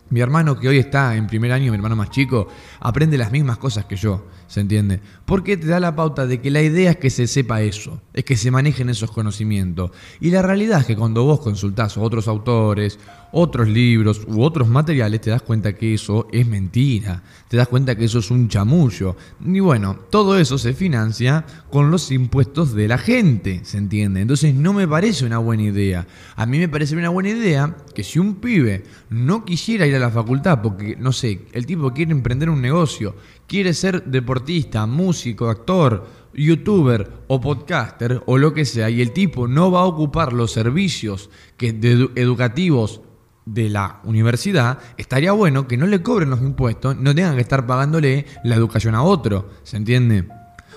Mi 0.09 0.21
hermano 0.21 0.59
que 0.59 0.69
hoy 0.69 0.79
está 0.79 1.17
en 1.17 1.27
primer 1.27 1.53
año, 1.53 1.71
mi 1.71 1.77
hermano 1.77 1.97
más 1.97 2.11
chico, 2.11 2.49
aprende 2.81 3.19
las 3.19 3.31
mismas 3.31 3.59
cosas 3.59 3.85
que 3.85 3.97
yo, 3.97 4.27
¿se 4.53 4.61
entiende? 4.61 5.01
Porque 5.25 5.57
te 5.57 5.67
da 5.67 5.81
la 5.81 5.97
pauta 5.97 6.27
de 6.27 6.43
que 6.43 6.51
la 6.51 6.61
idea 6.61 6.91
es 6.91 6.97
que 6.99 7.09
se 7.09 7.27
sepa 7.27 7.63
eso, 7.63 8.03
es 8.13 8.23
que 8.23 8.37
se 8.37 8.51
manejen 8.51 8.91
esos 8.91 9.11
conocimientos. 9.11 9.93
Y 10.21 10.31
la 10.31 10.43
realidad 10.43 10.81
es 10.81 10.87
que 10.87 10.95
cuando 10.95 11.25
vos 11.25 11.41
consultás 11.41 11.97
a 11.97 12.03
otros 12.03 12.29
autores 12.29 12.99
otros 13.33 13.67
libros 13.67 14.23
u 14.29 14.43
otros 14.43 14.69
materiales, 14.69 15.21
te 15.21 15.31
das 15.31 15.43
cuenta 15.43 15.75
que 15.75 15.95
eso 15.95 16.29
es 16.31 16.47
mentira, 16.47 17.23
te 17.49 17.57
das 17.57 17.67
cuenta 17.67 17.97
que 17.97 18.05
eso 18.05 18.19
es 18.19 18.31
un 18.31 18.49
chamullo. 18.49 19.17
Y 19.45 19.61
bueno, 19.61 19.97
todo 20.11 20.39
eso 20.39 20.59
se 20.59 20.75
financia 20.75 21.45
con 21.71 21.91
los 21.91 22.11
impuestos 22.11 22.75
de 22.75 22.89
la 22.89 22.99
gente, 22.99 23.61
¿se 23.65 23.79
entiende? 23.79 24.21
Entonces 24.21 24.55
no 24.55 24.73
me 24.73 24.87
parece 24.87 25.25
una 25.25 25.39
buena 25.39 25.65
idea. 25.65 26.07
A 26.37 26.47
mí 26.47 26.59
me 26.59 26.69
parece 26.69 26.95
una 26.95 27.09
buena 27.09 27.31
idea 27.31 27.75
que 27.95 28.05
si 28.05 28.19
un 28.19 28.37
pibe 28.37 28.85
no 29.09 29.45
quisiera 29.45 29.87
ir 29.87 29.97
a 29.97 29.99
la 29.99 30.11
facultad 30.11 30.61
porque, 30.63 30.97
no 30.97 31.13
sé, 31.13 31.47
el 31.53 31.67
tipo 31.67 31.93
quiere 31.93 32.13
emprender 32.13 32.51
un 32.51 32.61
negocio, 32.61 33.17
quiere 33.53 33.75
ser 33.75 34.05
deportista, 34.05 34.87
músico, 34.87 35.51
actor, 35.51 36.07
youtuber 36.33 37.07
o 37.29 37.39
podcaster 37.39 38.23
o 38.25 38.39
lo 38.39 38.55
que 38.55 38.65
sea 38.65 38.89
y 38.89 39.03
el 39.03 39.13
tipo 39.13 39.47
no 39.47 39.71
va 39.71 39.81
a 39.81 39.85
ocupar 39.85 40.33
los 40.33 40.53
servicios 40.53 41.29
que 41.59 41.69
educativos 42.15 43.03
de 43.45 43.69
la 43.69 44.01
universidad, 44.05 44.79
estaría 44.97 45.33
bueno 45.33 45.69
que 45.69 45.77
no 45.77 45.87
le 45.87 46.01
cobren 46.01 46.31
los 46.31 46.41
impuestos, 46.41 46.97
no 46.97 47.15
tengan 47.15 47.35
que 47.35 47.43
estar 47.43 47.67
pagándole 47.67 48.25
la 48.43 48.55
educación 48.55 48.95
a 48.95 49.03
otro, 49.03 49.51
¿se 49.65 49.77
entiende? 49.77 50.29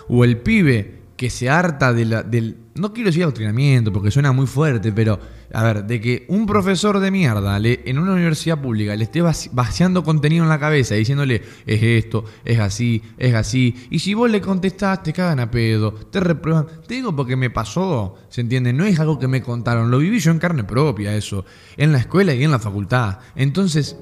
O 0.10 0.25
el 0.25 0.39
pibe 0.39 1.05
que 1.16 1.30
se 1.30 1.50
harta 1.50 1.94
de 1.94 2.06
la, 2.06 2.24
del, 2.24 2.58
no 2.76 2.92
quiero 2.92 3.08
decir 3.08 3.24
adoctrinamiento 3.24 3.94
porque 3.94 4.12
suena 4.12 4.34
muy 4.34 4.48
fuerte, 4.48 4.92
pero 4.92 5.18
a 5.54 5.64
ver, 5.64 5.86
de 5.86 6.02
que 6.02 6.26
un 6.28 6.46
profesor 6.46 7.00
de 7.00 7.10
mierda 7.10 7.58
le, 7.58 7.82
en 7.86 8.00
una 8.00 8.14
universidad 8.14 8.62
pública 8.62 8.96
le 8.96 9.06
esté 9.06 9.22
vaciando 9.22 10.04
contenido 10.04 10.44
en 10.44 10.50
la 10.50 10.60
cabeza, 10.60 10.96
diciéndole 10.96 11.42
es 11.66 11.82
esto, 11.82 12.26
es 12.44 12.60
así, 12.60 13.02
es 13.18 13.34
así, 13.34 13.88
y 13.90 14.00
si 14.00 14.14
vos 14.14 14.30
le 14.30 14.42
contestás, 14.42 15.04
te 15.04 15.14
cagan 15.14 15.40
a 15.40 15.50
pedo, 15.50 15.94
te 15.94 16.20
reprueban. 16.20 16.68
Te 16.86 16.96
digo 16.96 17.16
porque 17.16 17.38
me 17.38 17.50
pasó, 17.50 18.16
¿se 18.30 18.42
entiende? 18.42 18.74
No 18.74 18.86
es 18.86 19.00
algo 19.00 19.18
que 19.18 19.30
me 19.30 19.42
contaron, 19.42 19.90
lo 19.90 20.00
viví 20.00 20.20
yo 20.20 20.32
en 20.32 20.40
carne 20.40 20.66
propia, 20.66 21.16
eso, 21.16 21.46
en 21.78 21.94
la 21.94 22.00
escuela 22.00 22.34
y 22.34 22.44
en 22.44 22.52
la 22.52 22.60
facultad. 22.60 23.20
Entonces, 23.36 23.96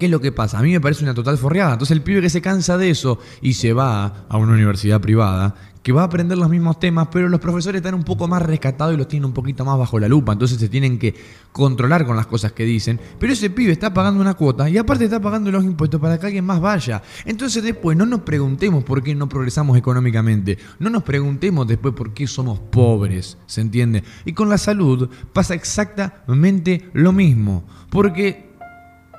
¿Qué 0.00 0.06
es 0.06 0.10
lo 0.10 0.22
que 0.22 0.32
pasa? 0.32 0.58
A 0.58 0.62
mí 0.62 0.72
me 0.72 0.80
parece 0.80 1.04
una 1.04 1.12
total 1.12 1.36
forreada. 1.36 1.74
Entonces 1.74 1.94
el 1.94 2.02
pibe 2.02 2.22
que 2.22 2.30
se 2.30 2.40
cansa 2.40 2.78
de 2.78 2.88
eso 2.88 3.18
y 3.42 3.52
se 3.52 3.74
va 3.74 4.24
a 4.30 4.38
una 4.38 4.54
universidad 4.54 4.98
privada, 4.98 5.54
que 5.82 5.92
va 5.92 6.02
a 6.02 6.04
aprender 6.04 6.36
los 6.36 6.48
mismos 6.48 6.78
temas, 6.78 7.08
pero 7.10 7.28
los 7.28 7.40
profesores 7.40 7.78
están 7.78 7.94
un 7.94 8.04
poco 8.04 8.28
más 8.28 8.42
rescatados 8.42 8.94
y 8.94 8.96
los 8.96 9.08
tienen 9.08 9.26
un 9.26 9.32
poquito 9.32 9.64
más 9.64 9.78
bajo 9.78 9.98
la 9.98 10.08
lupa, 10.08 10.32
entonces 10.32 10.58
se 10.58 10.68
tienen 10.68 10.98
que 10.98 11.14
controlar 11.52 12.06
con 12.06 12.16
las 12.16 12.26
cosas 12.26 12.52
que 12.52 12.64
dicen, 12.64 13.00
pero 13.18 13.32
ese 13.32 13.50
pibe 13.50 13.72
está 13.72 13.92
pagando 13.94 14.20
una 14.20 14.34
cuota 14.34 14.68
y 14.68 14.76
aparte 14.76 15.04
está 15.04 15.20
pagando 15.20 15.50
los 15.50 15.64
impuestos 15.64 16.00
para 16.00 16.18
que 16.18 16.26
alguien 16.26 16.44
más 16.44 16.60
vaya. 16.60 17.02
Entonces 17.24 17.62
después 17.62 17.96
no 17.96 18.06
nos 18.06 18.20
preguntemos 18.20 18.84
por 18.84 19.02
qué 19.02 19.14
no 19.14 19.28
progresamos 19.28 19.76
económicamente, 19.78 20.58
no 20.78 20.90
nos 20.90 21.02
preguntemos 21.02 21.66
después 21.66 21.94
por 21.94 22.12
qué 22.12 22.26
somos 22.26 22.58
pobres, 22.58 23.38
¿se 23.46 23.60
entiende? 23.60 24.04
Y 24.24 24.32
con 24.32 24.48
la 24.48 24.58
salud 24.58 25.08
pasa 25.32 25.54
exactamente 25.54 26.90
lo 26.92 27.12
mismo, 27.12 27.64
porque 27.88 28.49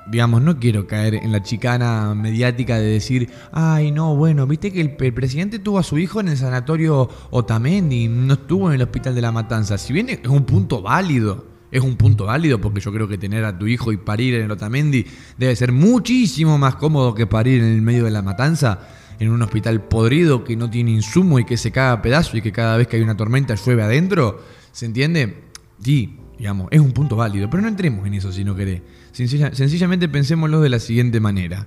digamos, 0.06 0.42
no 0.42 0.58
quiero 0.58 0.86
caer 0.86 1.14
en 1.14 1.32
la 1.32 1.42
chicana 1.42 2.14
mediática 2.14 2.78
de 2.78 2.86
decir, 2.86 3.30
ay, 3.52 3.92
no, 3.92 4.16
bueno, 4.16 4.46
viste 4.46 4.72
que 4.72 4.80
el, 4.80 4.94
presidente 4.94 5.58
tuvo 5.58 5.78
a 5.78 5.82
su 5.82 5.98
hijo 5.98 6.20
en 6.20 6.28
el 6.28 6.36
sanatorio 6.36 7.08
Otamendi, 7.30 8.08
no 8.08 8.34
estuvo 8.34 8.68
en 8.68 8.74
el 8.74 8.82
hospital 8.82 9.14
de 9.14 9.22
la 9.22 9.32
Matanza. 9.32 9.78
Si 9.78 9.92
bien 9.92 10.08
es 10.08 10.26
un 10.26 10.44
punto 10.44 10.82
válido, 10.82 11.46
es 11.70 11.82
un 11.82 11.96
punto 11.96 12.26
válido 12.26 12.60
porque 12.60 12.80
yo 12.80 12.92
creo 12.92 13.08
que 13.08 13.16
tener 13.16 13.44
a 13.44 13.58
tu 13.58 13.66
hijo 13.66 13.92
y 13.92 13.96
parir 13.96 14.34
en 14.34 14.42
el 14.42 14.50
Otamendi 14.50 15.06
debe 15.38 15.56
ser 15.56 15.72
muchísimo 15.72 16.58
más 16.58 16.74
cómodo 16.76 17.14
que 17.14 17.26
parir 17.26 17.62
en 17.62 17.72
el 17.72 17.82
medio 17.82 18.04
de 18.04 18.10
la 18.10 18.22
Matanza, 18.22 18.80
en 19.18 19.30
un 19.30 19.40
hospital 19.40 19.82
podrido 19.84 20.42
que 20.42 20.56
no 20.56 20.68
tiene 20.68 20.90
insumo 20.90 21.38
y 21.38 21.44
que 21.44 21.56
se 21.56 21.70
caga 21.70 21.92
a 21.92 22.02
pedazo 22.02 22.36
y 22.36 22.42
que 22.42 22.52
cada 22.52 22.76
vez 22.76 22.88
que 22.88 22.96
hay 22.96 23.02
una 23.02 23.16
tormenta 23.16 23.54
llueve 23.54 23.82
adentro. 23.82 24.42
¿Se 24.72 24.86
entiende? 24.86 25.44
Sí, 25.82 26.18
digamos, 26.38 26.68
es 26.70 26.80
un 26.80 26.92
punto 26.92 27.16
válido, 27.16 27.48
pero 27.48 27.62
no 27.62 27.68
entremos 27.68 28.06
en 28.06 28.14
eso 28.14 28.32
si 28.32 28.44
no 28.44 28.54
querés 28.54 28.82
sencillamente 29.12 30.08
pensémoslo 30.08 30.60
de 30.60 30.68
la 30.68 30.78
siguiente 30.78 31.20
manera. 31.20 31.66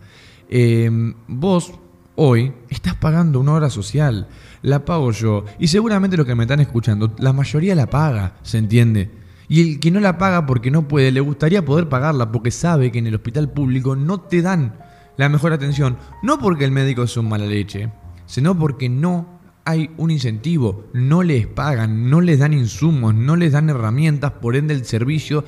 Em, 0.50 1.14
vos 1.28 1.74
hoy 2.16 2.54
estás 2.70 2.96
pagando 2.96 3.40
una 3.40 3.54
hora 3.54 3.70
social, 3.70 4.28
la 4.62 4.86
pago 4.86 5.12
yo, 5.12 5.46
y 5.60 5.68
seguramente 5.68 6.18
los 6.18 6.26
que 6.26 6.36
me 6.36 6.44
están 6.44 6.60
escuchando, 6.60 7.14
la 7.20 7.34
mayoría 7.34 7.76
la 7.76 7.90
paga, 7.90 8.38
¿se 8.42 8.58
entiende? 8.58 9.12
Y 9.48 9.62
el 9.62 9.80
que 9.80 9.92
no 9.92 10.00
la 10.00 10.18
paga 10.18 10.46
porque 10.46 10.72
no 10.72 10.88
puede, 10.88 11.12
le 11.12 11.20
gustaría 11.20 11.64
poder 11.64 11.88
pagarla 11.88 12.32
porque 12.32 12.52
sabe 12.52 12.92
que 12.92 13.00
en 13.00 13.08
el 13.08 13.16
hospital 13.16 13.52
público 13.52 13.96
no 13.96 14.22
te 14.22 14.42
dan 14.42 14.80
la 15.18 15.30
mejor 15.30 15.54
atención, 15.54 15.98
no 16.24 16.40
porque 16.40 16.66
el 16.66 16.72
médico 16.72 17.04
es 17.04 17.16
un 17.16 17.30
mala 17.30 17.46
leche, 17.46 17.92
sino 18.26 18.58
porque 18.58 18.90
no 18.90 19.35
hay 19.66 19.90
un 19.98 20.12
incentivo, 20.12 20.86
no 20.94 21.24
les 21.24 21.48
pagan, 21.48 22.10
no 22.10 22.22
les 22.22 22.40
dan 22.40 22.54
insumos, 22.54 23.16
no 23.16 23.36
les 23.36 23.52
dan 23.52 23.70
herramientas, 23.70 24.34
por 24.34 24.56
ende 24.56 24.76
el 24.76 24.86
servicio 24.86 25.44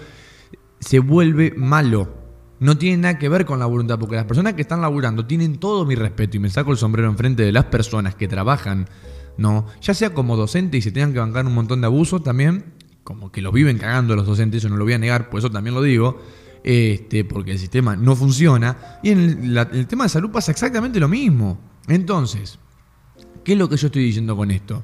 se 0.80 1.00
vuelve 1.00 1.54
malo. 1.56 2.16
No 2.60 2.80
tiene 2.80 2.98
nada 2.98 3.20
que 3.20 3.30
ver 3.30 3.46
con 3.46 3.60
la 3.60 3.68
voluntad, 3.68 4.00
porque 4.00 4.16
las 4.16 4.26
personas 4.26 4.56
que 4.56 4.64
están 4.64 4.82
laburando 4.82 5.28
tienen 5.28 5.58
todo 5.60 5.86
mi 5.86 5.94
respeto 5.94 6.38
y 6.38 6.40
me 6.40 6.50
saco 6.50 6.72
el 6.72 6.78
sombrero 6.78 7.08
enfrente 7.08 7.44
de 7.44 7.52
las 7.52 7.66
personas 7.66 8.16
que 8.16 8.28
trabajan, 8.28 8.88
¿no? 9.38 9.68
Ya 9.82 9.94
sea 9.94 10.16
como 10.16 10.36
docente 10.36 10.78
y 10.78 10.82
se 10.82 10.92
tengan 10.92 11.14
que 11.14 11.20
bancar 11.20 11.46
un 11.46 11.54
montón 11.54 11.82
de 11.82 11.86
abusos 11.86 12.24
también, 12.24 12.74
como 13.04 13.32
que 13.32 13.44
lo 13.44 13.52
viven 13.52 13.78
cagando 13.78 14.16
los 14.16 14.26
docentes, 14.26 14.64
eso 14.64 14.70
no 14.70 14.78
lo 14.78 14.84
voy 14.84 14.94
a 14.94 14.98
negar, 14.98 15.30
por 15.30 15.38
eso 15.38 15.52
también 15.52 15.76
lo 15.76 15.84
digo, 15.84 16.20
este, 16.64 17.24
porque 17.24 17.52
el 17.52 17.60
sistema 17.60 17.96
no 17.96 18.16
funciona. 18.16 19.00
Y 19.04 19.12
en 19.12 19.56
el 19.56 19.86
tema 19.86 20.06
de 20.06 20.10
salud 20.10 20.32
pasa 20.32 20.52
exactamente 20.52 21.00
lo 21.00 21.08
mismo. 21.08 21.60
Entonces, 21.88 22.58
¿qué 23.48 23.54
es 23.54 23.60
lo 23.60 23.70
que 23.70 23.78
yo 23.78 23.88
estoy 23.88 24.04
diciendo 24.04 24.36
con 24.36 24.52
esto? 24.52 24.84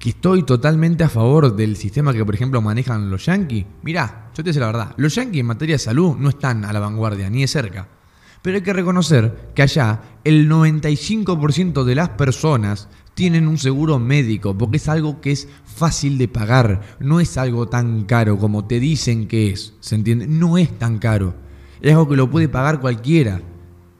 que 0.00 0.08
estoy 0.08 0.42
totalmente 0.42 1.04
a 1.04 1.08
favor 1.08 1.54
del 1.54 1.76
sistema 1.76 2.12
que, 2.12 2.24
por 2.24 2.34
ejemplo, 2.34 2.60
manejan 2.60 3.08
los 3.08 3.26
yankees. 3.26 3.64
Mirá, 3.82 4.32
yo 4.36 4.42
te 4.42 4.50
digo 4.50 4.60
la 4.60 4.66
verdad, 4.66 4.94
los 4.96 5.14
yankees 5.14 5.38
en 5.40 5.46
materia 5.46 5.76
de 5.76 5.78
salud 5.78 6.16
no 6.18 6.30
están 6.30 6.64
a 6.64 6.72
la 6.72 6.80
vanguardia, 6.80 7.30
ni 7.30 7.42
de 7.42 7.46
cerca. 7.46 7.86
Pero 8.42 8.56
hay 8.56 8.62
que 8.62 8.72
reconocer 8.72 9.52
que 9.54 9.62
allá 9.62 10.00
el 10.24 10.50
95% 10.50 11.84
de 11.84 11.94
las 11.94 12.08
personas 12.10 12.88
tienen 13.14 13.46
un 13.46 13.56
seguro 13.56 14.00
médico, 14.00 14.58
porque 14.58 14.78
es 14.78 14.88
algo 14.88 15.20
que 15.20 15.30
es 15.30 15.48
fácil 15.64 16.18
de 16.18 16.26
pagar, 16.26 16.96
no 16.98 17.20
es 17.20 17.38
algo 17.38 17.68
tan 17.68 18.02
caro 18.02 18.36
como 18.36 18.66
te 18.66 18.80
dicen 18.80 19.28
que 19.28 19.50
es, 19.50 19.74
¿se 19.78 19.94
entiende? 19.94 20.26
No 20.26 20.58
es 20.58 20.76
tan 20.76 20.98
caro, 20.98 21.36
es 21.80 21.92
algo 21.92 22.08
que 22.08 22.16
lo 22.16 22.28
puede 22.28 22.48
pagar 22.48 22.80
cualquiera. 22.80 23.40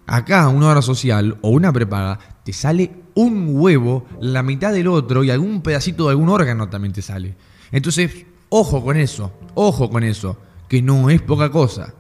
Acá 0.07 0.49
una 0.49 0.69
hora 0.69 0.83
social 0.83 1.39
o 1.43 1.51
una 1.51 1.73
prepaga 1.73 2.19
te 2.45 2.53
sale 2.53 2.93
un 3.15 3.49
huevo, 3.51 4.07
la 4.21 4.43
mitad 4.43 4.73
del 4.73 4.87
otro 4.87 5.25
y 5.25 5.31
algún 5.31 5.63
pedacito 5.63 6.05
de 6.05 6.11
algún 6.11 6.29
órgano 6.29 6.69
también 6.69 6.93
te 6.93 7.03
sale. 7.03 7.35
Entonces, 7.73 8.27
ojo 8.49 8.85
con 8.85 8.97
eso, 8.97 9.33
ojo 9.55 9.91
con 9.91 10.05
eso, 10.05 10.39
que 10.69 10.81
no 10.83 11.11
es 11.11 11.23
poca 11.23 11.51
cosa. 11.51 11.95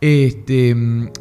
Este, 0.00 0.76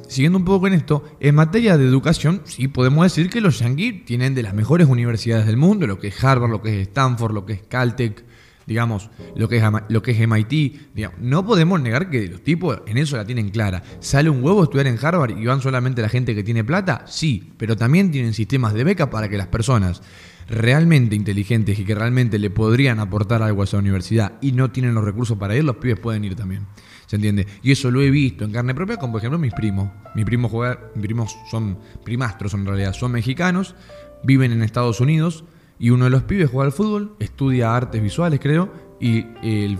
siguiendo 0.07 0.39
un 0.39 0.45
poco 0.45 0.61
con 0.61 0.73
esto, 0.73 1.03
en 1.19 1.35
materia 1.35 1.77
de 1.77 1.85
educación, 1.85 2.41
sí 2.45 2.67
podemos 2.67 3.05
decir 3.05 3.29
que 3.29 3.39
los 3.39 3.59
yankees 3.59 4.03
tienen 4.03 4.33
de 4.33 4.43
las 4.43 4.53
mejores 4.53 4.87
universidades 4.87 5.45
del 5.45 5.57
mundo, 5.57 5.87
lo 5.87 5.99
que 5.99 6.07
es 6.07 6.23
Harvard, 6.23 6.49
lo 6.49 6.61
que 6.61 6.81
es 6.81 6.87
Stanford, 6.87 7.33
lo 7.33 7.45
que 7.45 7.53
es 7.53 7.61
Caltech, 7.61 8.25
digamos, 8.65 9.09
lo 9.35 9.47
que 9.47 9.57
es, 9.57 9.63
lo 9.89 10.01
que 10.01 10.11
es 10.11 10.27
MIT. 10.27 10.97
No 11.19 11.45
podemos 11.45 11.81
negar 11.81 12.09
que 12.09 12.27
los 12.27 12.43
tipos 12.43 12.81
en 12.85 12.97
eso 12.97 13.17
la 13.17 13.25
tienen 13.25 13.49
clara. 13.49 13.83
¿Sale 13.99 14.29
un 14.29 14.43
huevo 14.43 14.63
estudiar 14.63 14.87
en 14.87 14.97
Harvard 15.01 15.37
y 15.37 15.45
van 15.45 15.61
solamente 15.61 16.01
la 16.01 16.09
gente 16.09 16.35
que 16.35 16.43
tiene 16.43 16.63
plata? 16.63 17.05
Sí, 17.07 17.53
pero 17.57 17.75
también 17.75 18.11
tienen 18.11 18.33
sistemas 18.33 18.73
de 18.73 18.83
beca 18.83 19.09
para 19.09 19.29
que 19.29 19.37
las 19.37 19.47
personas 19.47 20.01
realmente 20.47 21.15
inteligentes 21.15 21.79
y 21.79 21.85
que 21.85 21.95
realmente 21.95 22.37
le 22.39 22.49
podrían 22.49 22.99
aportar 22.99 23.41
algo 23.41 23.61
a 23.61 23.65
esa 23.65 23.77
universidad 23.77 24.33
y 24.41 24.51
no 24.51 24.71
tienen 24.71 24.93
los 24.93 25.03
recursos 25.03 25.37
para 25.37 25.55
ir, 25.55 25.63
los 25.63 25.77
pibes 25.77 25.99
pueden 25.99 26.23
ir 26.23 26.35
también. 26.35 26.65
¿Se 27.05 27.17
entiende? 27.17 27.45
Y 27.61 27.71
eso 27.71 27.91
lo 27.91 28.01
he 28.01 28.09
visto 28.09 28.45
en 28.45 28.51
carne 28.51 28.73
propia 28.73 28.97
con, 28.97 29.11
por 29.11 29.19
ejemplo, 29.19 29.37
mis 29.37 29.53
primos. 29.53 29.89
Mis 30.15 30.25
primos, 30.25 30.51
juegan, 30.51 30.79
mis 30.95 31.03
primos 31.03 31.37
son 31.49 31.77
primastros 32.03 32.53
en 32.53 32.65
realidad, 32.65 32.93
son 32.93 33.11
mexicanos, 33.11 33.75
viven 34.23 34.51
en 34.51 34.63
Estados 34.63 34.99
Unidos 34.99 35.43
y 35.83 35.89
uno 35.89 36.05
de 36.05 36.11
los 36.11 36.23
pibes 36.23 36.49
juega 36.49 36.67
al 36.67 36.71
fútbol, 36.71 37.17
estudia 37.19 37.75
artes 37.75 38.01
visuales, 38.01 38.39
creo, 38.39 38.71
y 39.01 39.23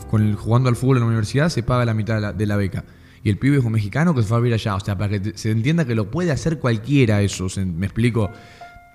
con 0.09 0.21
el, 0.21 0.35
jugando 0.35 0.67
al 0.67 0.75
fútbol 0.75 0.97
en 0.97 1.03
la 1.03 1.07
universidad 1.07 1.47
se 1.47 1.63
paga 1.63 1.85
la 1.85 1.93
mitad 1.93 2.33
de 2.33 2.45
la, 2.45 2.57
beca. 2.57 2.83
Y 3.23 3.29
el 3.29 3.37
pibe 3.37 3.59
es 3.59 3.63
un 3.63 3.71
mexicano 3.71 4.13
que 4.13 4.21
se 4.21 4.29
va 4.29 4.35
a 4.35 4.39
vivir 4.41 4.53
allá. 4.53 4.75
O 4.75 4.81
sea, 4.81 4.97
para 4.97 5.17
que 5.17 5.37
se 5.37 5.51
entienda 5.51 5.85
que 5.85 5.95
lo 5.95 6.11
puede 6.11 6.31
hacer 6.31 6.59
cualquiera 6.59 7.21
eso, 7.21 7.47
¿me 7.65 7.85
explico? 7.85 8.29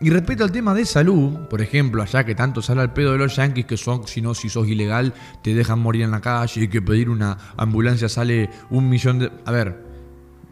Y 0.02 0.10
respecto 0.10 0.44
al 0.44 0.52
tema 0.52 0.74
de 0.74 0.84
salud, 0.84 1.48
por 1.48 1.62
ejemplo, 1.62 2.02
allá 2.02 2.24
que 2.24 2.34
tanto 2.34 2.60
sale 2.60 2.82
al 2.82 2.92
pedo 2.92 3.12
de 3.12 3.18
los 3.18 3.36
yankees, 3.36 3.64
que 3.64 3.78
son, 3.78 4.06
si 4.06 4.20
no, 4.20 4.34
si 4.34 4.50
sos 4.50 4.68
ilegal, 4.68 5.14
te 5.42 5.54
dejan 5.54 5.78
morir 5.78 6.02
en 6.02 6.10
la 6.10 6.20
calle 6.20 6.64
y 6.64 6.68
que 6.68 6.82
pedir 6.82 7.08
una 7.08 7.38
ambulancia 7.56 8.10
sale 8.10 8.50
un 8.68 8.86
millón 8.86 9.20
de... 9.20 9.32
A 9.46 9.50
ver, 9.50 9.82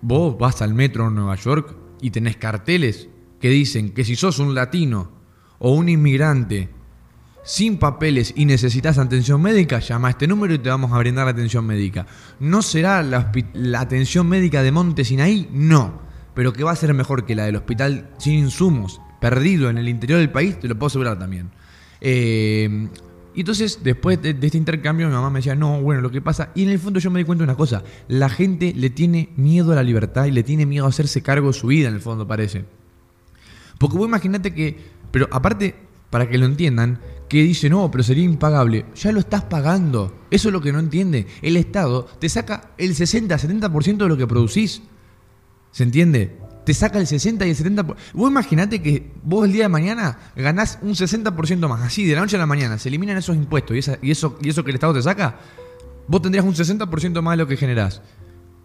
vos 0.00 0.38
vas 0.38 0.62
al 0.62 0.72
metro 0.72 1.08
en 1.08 1.16
Nueva 1.16 1.34
York 1.34 1.76
y 2.00 2.12
tenés 2.12 2.38
carteles 2.38 3.10
que 3.40 3.50
dicen 3.50 3.90
que 3.90 4.04
si 4.04 4.16
sos 4.16 4.38
un 4.38 4.54
latino 4.54 5.15
o 5.58 5.72
un 5.72 5.88
inmigrante 5.88 6.68
sin 7.44 7.78
papeles 7.78 8.34
y 8.36 8.44
necesitas 8.44 8.98
atención 8.98 9.40
médica, 9.40 9.78
llama 9.78 10.08
a 10.08 10.10
este 10.12 10.26
número 10.26 10.54
y 10.54 10.58
te 10.58 10.68
vamos 10.68 10.92
a 10.92 10.98
brindar 10.98 11.28
atención 11.28 11.64
médica. 11.64 12.06
¿No 12.40 12.60
será 12.62 13.02
la, 13.02 13.30
la 13.54 13.80
atención 13.80 14.28
médica 14.28 14.62
de 14.62 14.72
Monte 14.72 15.04
Sinaí? 15.04 15.48
No, 15.52 16.00
pero 16.34 16.52
que 16.52 16.64
va 16.64 16.72
a 16.72 16.76
ser 16.76 16.92
mejor 16.92 17.24
que 17.24 17.36
la 17.36 17.44
del 17.44 17.56
hospital 17.56 18.10
sin 18.18 18.34
insumos 18.34 19.00
perdido 19.20 19.70
en 19.70 19.78
el 19.78 19.88
interior 19.88 20.18
del 20.18 20.30
país, 20.30 20.58
te 20.58 20.68
lo 20.68 20.74
puedo 20.74 20.88
asegurar 20.88 21.18
también. 21.18 21.50
Eh, 22.00 22.88
y 23.36 23.40
entonces, 23.40 23.80
después 23.82 24.20
de, 24.22 24.30
este 24.40 24.56
intercambio, 24.56 25.08
mi 25.08 25.12
mamá 25.12 25.28
me 25.28 25.40
decía, 25.40 25.54
no, 25.54 25.82
bueno, 25.82 26.00
lo 26.00 26.10
que 26.10 26.22
pasa. 26.22 26.52
Y 26.54 26.62
en 26.62 26.70
el 26.70 26.78
fondo 26.78 26.98
yo 27.00 27.10
me 27.10 27.18
di 27.18 27.26
cuenta 27.26 27.42
de 27.42 27.50
una 27.50 27.56
cosa: 27.56 27.84
la 28.08 28.30
gente 28.30 28.72
le 28.74 28.88
tiene 28.88 29.28
miedo 29.36 29.72
a 29.72 29.74
la 29.74 29.82
libertad 29.82 30.24
y 30.24 30.30
le 30.30 30.42
tiene 30.42 30.64
miedo 30.64 30.86
a 30.86 30.88
hacerse 30.88 31.22
cargo 31.22 31.48
de 31.48 31.52
su 31.52 31.66
vida, 31.66 31.88
en 31.88 31.94
el 31.94 32.00
fondo, 32.00 32.26
parece. 32.26 32.64
Porque 33.78 33.98
vos 33.98 34.08
imaginate 34.08 34.54
que. 34.54 34.95
Pero 35.16 35.30
aparte, 35.32 35.74
para 36.10 36.28
que 36.28 36.36
lo 36.36 36.44
entiendan, 36.44 37.00
que 37.26 37.42
dice, 37.42 37.70
no, 37.70 37.90
pero 37.90 38.04
sería 38.04 38.22
impagable. 38.22 38.84
Ya 38.96 39.12
lo 39.12 39.20
estás 39.20 39.44
pagando. 39.44 40.14
Eso 40.30 40.50
es 40.50 40.52
lo 40.52 40.60
que 40.60 40.74
no 40.74 40.78
entiende. 40.78 41.26
El 41.40 41.56
Estado 41.56 42.04
te 42.04 42.28
saca 42.28 42.72
el 42.76 42.94
60-70% 42.94 43.96
de 43.96 44.08
lo 44.08 44.18
que 44.18 44.26
producís. 44.26 44.82
¿Se 45.70 45.84
entiende? 45.84 46.36
te 46.66 46.74
saca 46.74 46.98
el 46.98 47.06
60 47.06 47.46
y 47.46 47.50
el 47.50 47.56
70%. 47.56 47.96
Vos 48.12 48.30
imaginate 48.30 48.82
que 48.82 49.10
vos 49.22 49.46
el 49.46 49.52
día 49.52 49.62
de 49.62 49.68
mañana 49.70 50.18
ganás 50.36 50.80
un 50.82 50.94
60% 50.94 51.66
más, 51.66 51.80
así, 51.80 52.04
de 52.04 52.14
la 52.14 52.20
noche 52.20 52.36
a 52.36 52.40
la 52.40 52.46
mañana, 52.46 52.76
se 52.76 52.90
eliminan 52.90 53.16
esos 53.16 53.36
impuestos 53.36 53.74
y, 53.74 53.78
eso, 53.78 53.96
y 54.42 54.50
eso 54.50 54.64
que 54.64 54.70
el 54.70 54.74
Estado 54.74 54.92
te 54.92 55.00
saca, 55.00 55.38
vos 56.08 56.20
tendrías 56.20 56.44
un 56.44 56.54
60% 56.54 57.22
más 57.22 57.32
de 57.32 57.36
lo 57.38 57.46
que 57.46 57.56
generás. 57.56 58.02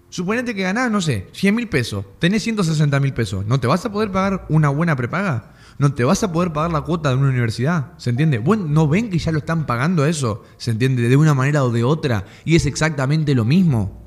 Suponete 0.09 0.53
que 0.53 0.63
ganás, 0.63 0.91
no 0.91 0.99
sé, 0.99 1.27
100 1.31 1.55
mil 1.55 1.69
pesos, 1.69 2.03
tenés 2.19 2.43
160 2.43 2.99
mil 2.99 3.13
pesos, 3.13 3.45
¿no 3.45 3.57
te 3.57 3.67
vas 3.67 3.85
a 3.85 3.91
poder 3.93 4.11
pagar 4.11 4.45
una 4.49 4.67
buena 4.67 4.97
prepaga? 4.97 5.53
¿No 5.77 5.93
te 5.93 6.03
vas 6.03 6.23
a 6.23 6.31
poder 6.31 6.53
pagar 6.53 6.71
la 6.71 6.81
cuota 6.81 7.09
de 7.09 7.15
una 7.15 7.29
universidad? 7.29 7.93
¿Se 7.97 8.09
entiende? 8.09 8.37
Bueno, 8.37 8.65
¿no 8.67 8.87
ven 8.87 9.09
que 9.09 9.17
ya 9.17 9.31
lo 9.31 9.39
están 9.39 9.65
pagando 9.65 10.05
eso? 10.05 10.43
¿Se 10.57 10.71
entiende? 10.71 11.09
De 11.09 11.17
una 11.17 11.33
manera 11.33 11.63
o 11.63 11.71
de 11.71 11.83
otra. 11.83 12.25
Y 12.45 12.55
es 12.55 12.65
exactamente 12.65 13.33
lo 13.35 13.45
mismo. 13.45 14.01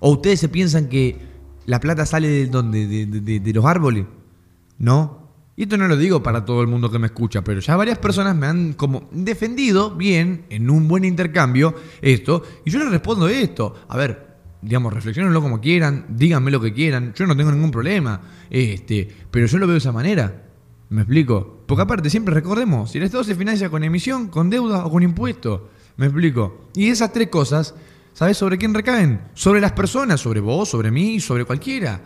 ¿O 0.00 0.10
ustedes 0.10 0.40
se 0.40 0.48
piensan 0.48 0.88
que 0.88 1.18
la 1.66 1.80
plata 1.80 2.06
sale 2.06 2.28
de 2.28 2.46
donde, 2.46 2.86
de, 2.86 3.52
los 3.52 3.64
árboles, 3.64 4.06
¿no? 4.78 5.26
Y 5.56 5.64
esto 5.64 5.76
no 5.76 5.88
lo 5.88 5.96
digo 5.96 6.22
para 6.22 6.44
todo 6.44 6.60
el 6.60 6.68
mundo 6.68 6.90
que 6.90 6.98
me 6.98 7.06
escucha, 7.06 7.42
pero 7.42 7.60
ya 7.60 7.76
varias 7.76 7.98
personas 7.98 8.36
me 8.36 8.46
han 8.46 8.74
como 8.74 9.08
defendido 9.10 9.90
bien, 9.94 10.44
en 10.50 10.70
un 10.70 10.86
buen 10.86 11.04
intercambio, 11.04 11.74
esto, 12.02 12.42
y 12.64 12.70
yo 12.70 12.78
les 12.78 12.90
respondo 12.90 13.26
esto. 13.28 13.74
A 13.88 13.96
ver, 13.96 14.36
digamos, 14.62 14.92
reflexionenlo 14.92 15.40
como 15.42 15.60
quieran, 15.60 16.06
díganme 16.10 16.50
lo 16.50 16.60
que 16.60 16.72
quieran, 16.72 17.14
yo 17.14 17.26
no 17.26 17.36
tengo 17.36 17.50
ningún 17.50 17.70
problema, 17.70 18.20
este, 18.50 19.08
pero 19.30 19.46
yo 19.46 19.58
lo 19.58 19.66
veo 19.66 19.74
de 19.74 19.78
esa 19.78 19.92
manera. 19.92 20.45
¿Me 20.88 21.02
explico? 21.02 21.64
Porque 21.66 21.82
aparte, 21.82 22.10
siempre 22.10 22.34
recordemos, 22.34 22.90
si 22.90 22.98
el 22.98 23.04
Estado 23.04 23.24
se 23.24 23.34
financia 23.34 23.70
con 23.70 23.82
emisión, 23.84 24.28
con 24.28 24.50
deuda 24.50 24.86
o 24.86 24.90
con 24.90 25.02
impuesto. 25.02 25.70
¿Me 25.96 26.06
explico? 26.06 26.68
Y 26.74 26.90
esas 26.90 27.12
tres 27.12 27.28
cosas 27.28 27.74
¿Sabes 28.16 28.38
sobre 28.38 28.56
quién 28.56 28.72
recaen? 28.72 29.20
Sobre 29.34 29.60
las 29.60 29.72
personas, 29.72 30.22
sobre 30.22 30.40
vos, 30.40 30.70
sobre 30.70 30.90
mí, 30.90 31.20
sobre 31.20 31.44
cualquiera. 31.44 32.00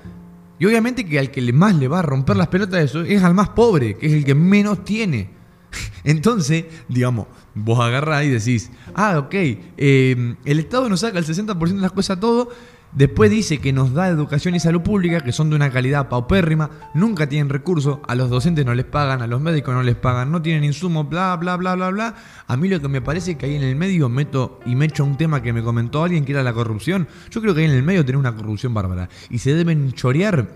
Y 0.59 0.67
obviamente 0.67 1.07
que 1.07 1.21
al 1.21 1.31
que 1.31 1.53
más 1.53 1.77
le 1.77 1.87
va 1.87 2.01
a 2.01 2.03
romper 2.03 2.37
las 2.37 2.49
pelotas 2.49 2.81
de 2.81 2.85
eso 2.85 3.03
es 3.03 3.23
al 3.23 3.33
más 3.33 3.51
pobre, 3.51 3.95
que 3.95 4.09
es 4.09 4.13
el 4.15 4.25
que 4.25 4.35
menos 4.35 4.85
tiene. 4.85 5.31
Entonces, 6.03 6.65
digamos, 6.89 7.29
vos 7.55 7.79
agarrás 7.79 8.25
y 8.25 8.31
decís, 8.31 8.73
ah, 8.93 9.21
ok, 9.21 9.33
eh, 9.33 10.35
el 10.45 10.59
Estado 10.59 10.89
nos 10.89 10.99
saca 10.99 11.17
el 11.17 11.25
60% 11.25 11.75
de 11.75 11.75
las 11.81 11.93
cosas 11.93 12.19
todo, 12.19 12.49
Después 12.93 13.31
dice 13.31 13.59
que 13.59 13.73
nos 13.73 13.95
da 13.95 14.09
educación 14.09 14.57
y 14.57 14.61
salud 14.61 14.81
pública, 14.81 15.21
que 15.21 15.31
son 15.31 15.49
de 15.49 15.57
una 15.57 15.71
calidad 15.71 16.09
paupérrima, 16.09 16.71
nunca 16.93 17.29
tienen 17.29 17.49
recursos, 17.49 17.99
a 18.09 18.17
los 18.17 18.31
docentes 18.31 18.67
no 18.67 18.75
les 18.75 18.85
pagan, 18.85 19.23
a 19.23 19.29
los 19.29 19.41
médicos 19.41 19.75
no 19.75 19.83
les 19.85 19.95
pagan, 19.95 20.33
no 20.33 20.43
tienen 20.43 20.65
insumos, 20.65 21.09
bla, 21.09 21.37
bla, 21.37 21.57
bla, 21.57 21.77
bla, 21.77 21.91
bla. 21.91 22.15
A 22.49 22.57
mí 22.57 22.69
lo 22.69 22.81
que 22.81 22.89
me 22.89 23.01
parece 23.01 23.37
que 23.37 23.47
ahí 23.47 23.55
en 23.55 23.63
el 23.63 23.77
medio 23.77 24.09
meto 24.09 24.59
y 24.67 24.75
me 24.75 24.87
echo 24.87 25.05
un 25.05 25.17
tema 25.17 25.41
que 25.41 25.53
me 25.53 25.63
comentó 25.63 26.03
alguien 26.03 26.25
que 26.25 26.33
era 26.33 26.43
la 26.43 26.53
corrupción. 26.53 27.07
Yo 27.31 27.41
creo 27.41 27.55
que 27.55 27.61
ahí 27.61 27.67
en 27.67 27.77
el 27.77 27.85
medio 27.85 28.05
tiene 28.05 28.19
una 28.19 28.35
corrupción 28.35 28.75
bárbara. 28.75 29.09
Y 29.31 29.39
se 29.39 29.55
deben 29.55 29.93
chorear 29.93 30.49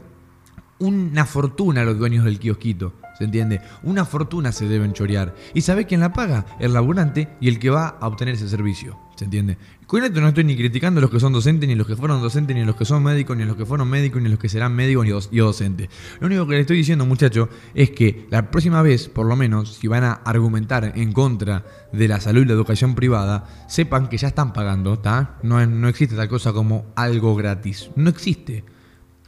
una 0.78 1.24
fortuna 1.24 1.82
a 1.82 1.84
los 1.84 1.98
dueños 1.98 2.24
del 2.24 2.38
kiosquito. 2.38 2.94
¿Se 3.18 3.24
entiende? 3.24 3.60
Una 3.84 4.04
fortuna 4.04 4.50
se 4.50 4.66
deben 4.66 4.92
chorear. 4.92 5.34
¿Y 5.54 5.60
sabe 5.60 5.86
quién 5.86 6.00
la 6.00 6.12
paga? 6.12 6.46
El 6.58 6.72
laburante 6.72 7.28
y 7.40 7.48
el 7.48 7.60
que 7.60 7.70
va 7.70 7.96
a 8.00 8.08
obtener 8.08 8.34
ese 8.34 8.48
servicio. 8.48 8.98
¿Se 9.14 9.24
entiende? 9.24 9.56
Con 9.86 10.02
esto 10.02 10.20
no 10.20 10.26
estoy 10.26 10.42
ni 10.42 10.56
criticando 10.56 10.98
a 10.98 11.02
los 11.02 11.10
que 11.10 11.20
son 11.20 11.32
docentes, 11.32 11.68
ni 11.68 11.74
a 11.74 11.76
los 11.76 11.86
que 11.86 11.94
fueron 11.94 12.20
docentes, 12.20 12.56
ni 12.56 12.62
a 12.62 12.64
los 12.64 12.74
que 12.74 12.84
son 12.84 13.04
médicos, 13.04 13.36
ni 13.36 13.44
a 13.44 13.46
los 13.46 13.56
que 13.56 13.64
fueron 13.64 13.88
médicos, 13.88 14.20
ni 14.20 14.26
a 14.26 14.30
los 14.30 14.40
que 14.40 14.48
serán 14.48 14.74
médicos 14.74 15.28
y 15.30 15.38
docentes. 15.38 15.88
Lo 16.18 16.26
único 16.26 16.48
que 16.48 16.54
le 16.54 16.60
estoy 16.62 16.78
diciendo, 16.78 17.06
muchachos, 17.06 17.48
es 17.74 17.90
que 17.90 18.26
la 18.30 18.50
próxima 18.50 18.82
vez, 18.82 19.08
por 19.08 19.26
lo 19.26 19.36
menos, 19.36 19.74
si 19.74 19.86
van 19.86 20.02
a 20.02 20.12
argumentar 20.12 20.92
en 20.96 21.12
contra 21.12 21.64
de 21.92 22.08
la 22.08 22.20
salud 22.20 22.42
y 22.42 22.46
la 22.46 22.54
educación 22.54 22.96
privada, 22.96 23.44
sepan 23.68 24.08
que 24.08 24.16
ya 24.16 24.26
están 24.26 24.52
pagando, 24.52 24.94
¿está? 24.94 25.38
No, 25.44 25.64
no 25.64 25.86
existe 25.86 26.16
tal 26.16 26.28
cosa 26.28 26.52
como 26.52 26.86
algo 26.96 27.36
gratis. 27.36 27.90
No 27.94 28.10
existe 28.10 28.64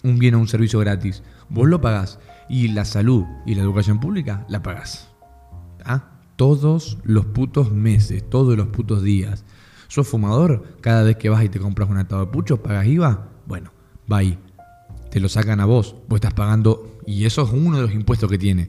un 0.03 0.19
bien 0.19 0.35
o 0.35 0.41
un 0.41 0.49
servicio 0.49 0.81
gratis. 0.81 1.23
Vos 1.49 1.69
lo 1.69 1.81
pagás. 1.81 2.19
Y 2.49 2.69
la 2.69 2.85
salud 2.85 3.25
y 3.45 3.55
la 3.55 3.63
educación 3.63 4.01
pública 4.01 4.45
la 4.49 4.63
pagás. 4.63 5.09
¿Ah? 5.85 6.11
Todos 6.37 6.99
los 7.05 7.27
putos 7.27 7.73
meses, 7.73 8.29
todos 8.29 8.57
los 8.57 8.69
putos 8.69 9.03
días. 9.03 9.45
¿Sos 9.89 10.09
fumador? 10.09 10.79
Cada 10.81 11.03
vez 11.03 11.17
que 11.17 11.29
vas 11.29 11.45
y 11.45 11.49
te 11.49 11.59
compras 11.59 11.89
un 11.89 11.99
atado 11.99 12.27
de 12.27 12.31
pucho, 12.31 12.63
¿pagas 12.63 12.87
IVA? 12.87 13.29
Bueno, 13.47 13.73
va 14.11 14.19
ahí. 14.19 14.39
Te 15.11 15.21
lo 15.21 15.29
sacan 15.29 15.61
a 15.61 15.65
vos. 15.65 15.97
Vos 16.09 16.17
estás 16.17 16.35
pagando. 16.35 16.99
Y 17.07 17.25
eso 17.25 17.43
es 17.43 17.51
uno 17.51 17.77
de 17.77 17.83
los 17.83 17.93
impuestos 17.93 18.31
que 18.31 18.39
tiene. 18.39 18.69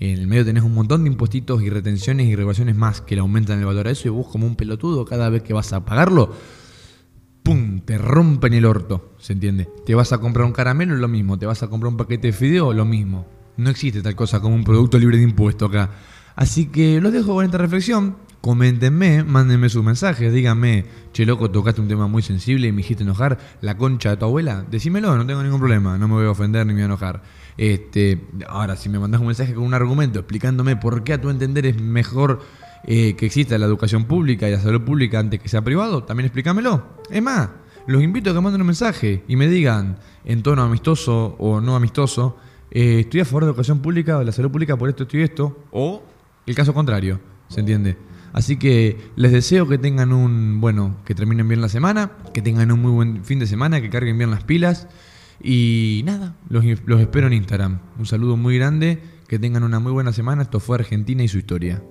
En 0.00 0.18
el 0.18 0.26
medio 0.28 0.44
tenés 0.44 0.62
un 0.62 0.74
montón 0.74 1.02
de 1.02 1.10
impuestos 1.10 1.62
y 1.62 1.70
retenciones 1.70 2.26
y 2.28 2.36
regulaciones 2.36 2.76
más 2.76 3.00
que 3.00 3.16
le 3.16 3.20
aumentan 3.20 3.58
el 3.58 3.66
valor 3.66 3.88
a 3.88 3.90
eso 3.90 4.06
y 4.06 4.10
vos 4.10 4.28
como 4.28 4.46
un 4.46 4.54
pelotudo 4.54 5.04
cada 5.04 5.28
vez 5.28 5.42
que 5.42 5.52
vas 5.52 5.72
a 5.72 5.84
pagarlo. 5.84 6.32
Te 7.88 7.96
rompen 7.96 8.52
el 8.52 8.66
orto, 8.66 9.14
¿se 9.16 9.32
entiende? 9.32 9.66
Te 9.86 9.94
vas 9.94 10.12
a 10.12 10.18
comprar 10.18 10.44
un 10.44 10.52
caramelo, 10.52 10.94
lo 10.94 11.08
mismo, 11.08 11.38
te 11.38 11.46
vas 11.46 11.62
a 11.62 11.68
comprar 11.68 11.90
un 11.90 11.96
paquete 11.96 12.26
de 12.26 12.32
fideo, 12.34 12.74
lo 12.74 12.84
mismo. 12.84 13.26
No 13.56 13.70
existe 13.70 14.02
tal 14.02 14.14
cosa 14.14 14.40
como 14.40 14.54
un 14.54 14.62
producto 14.62 14.98
libre 14.98 15.16
de 15.16 15.22
impuesto 15.22 15.64
acá. 15.64 15.92
Así 16.36 16.66
que 16.66 17.00
los 17.00 17.14
dejo 17.14 17.32
con 17.32 17.46
esta 17.46 17.56
reflexión. 17.56 18.18
coméntenme, 18.42 19.24
mándenme 19.24 19.70
sus 19.70 19.82
mensajes, 19.82 20.30
díganme, 20.34 20.84
che 21.14 21.24
loco, 21.24 21.50
tocaste 21.50 21.80
un 21.80 21.88
tema 21.88 22.06
muy 22.08 22.20
sensible 22.20 22.68
y 22.68 22.72
me 22.72 22.82
hiciste 22.82 23.04
enojar, 23.04 23.38
la 23.62 23.78
concha 23.78 24.10
de 24.10 24.16
tu 24.18 24.26
abuela, 24.26 24.66
decímelo, 24.70 25.16
no 25.16 25.24
tengo 25.24 25.42
ningún 25.42 25.58
problema, 25.58 25.96
no 25.96 26.08
me 26.08 26.14
voy 26.14 26.26
a 26.26 26.30
ofender 26.32 26.66
ni 26.66 26.74
me 26.74 26.80
voy 26.80 26.82
a 26.82 26.84
enojar. 26.84 27.22
Este, 27.56 28.20
ahora, 28.48 28.76
si 28.76 28.90
me 28.90 28.98
mandas 28.98 29.22
un 29.22 29.28
mensaje 29.28 29.54
con 29.54 29.64
un 29.64 29.72
argumento 29.72 30.18
explicándome 30.18 30.76
por 30.76 31.04
qué 31.04 31.14
a 31.14 31.20
tu 31.22 31.30
entender 31.30 31.64
es 31.64 31.80
mejor 31.80 32.40
eh, 32.84 33.16
que 33.16 33.24
exista 33.24 33.56
la 33.56 33.64
educación 33.64 34.04
pública 34.04 34.46
y 34.46 34.52
la 34.52 34.60
salud 34.60 34.82
pública 34.82 35.18
antes 35.18 35.40
que 35.40 35.48
sea 35.48 35.62
privado, 35.62 36.04
también 36.04 36.26
explícamelo. 36.26 36.98
Es 37.10 37.22
más, 37.22 37.48
los 37.88 38.02
invito 38.02 38.30
a 38.30 38.34
que 38.34 38.40
manden 38.40 38.60
un 38.60 38.66
mensaje 38.66 39.24
y 39.26 39.36
me 39.36 39.48
digan 39.48 39.96
en 40.26 40.42
tono 40.42 40.62
amistoso 40.62 41.34
o 41.38 41.60
no 41.62 41.74
amistoso, 41.74 42.36
eh, 42.70 43.00
estoy 43.00 43.20
a 43.20 43.24
favor 43.24 43.44
de 43.44 43.46
la 43.46 43.50
educación 43.52 43.80
pública 43.80 44.18
de 44.18 44.26
la 44.26 44.32
salud 44.32 44.50
pública 44.50 44.76
por 44.76 44.90
esto, 44.90 45.04
esto 45.04 45.16
y 45.16 45.22
esto, 45.22 45.64
o 45.70 46.02
el 46.46 46.54
caso 46.54 46.74
contrario, 46.74 47.18
¿se 47.48 47.60
entiende? 47.60 47.96
Así 48.34 48.58
que 48.58 48.98
les 49.16 49.32
deseo 49.32 49.66
que 49.66 49.78
tengan 49.78 50.12
un, 50.12 50.60
bueno, 50.60 50.96
que 51.06 51.14
terminen 51.14 51.48
bien 51.48 51.62
la 51.62 51.70
semana, 51.70 52.12
que 52.34 52.42
tengan 52.42 52.70
un 52.70 52.82
muy 52.82 52.92
buen 52.92 53.24
fin 53.24 53.38
de 53.38 53.46
semana, 53.46 53.80
que 53.80 53.88
carguen 53.88 54.18
bien 54.18 54.30
las 54.30 54.44
pilas 54.44 54.86
y 55.42 56.02
nada, 56.04 56.36
los, 56.50 56.64
los 56.84 57.00
espero 57.00 57.26
en 57.26 57.32
Instagram. 57.32 57.78
Un 57.98 58.04
saludo 58.04 58.36
muy 58.36 58.58
grande, 58.58 59.00
que 59.28 59.38
tengan 59.38 59.62
una 59.62 59.80
muy 59.80 59.92
buena 59.92 60.12
semana. 60.12 60.42
Esto 60.42 60.60
fue 60.60 60.76
Argentina 60.76 61.22
y 61.22 61.28
su 61.28 61.38
historia. 61.38 61.82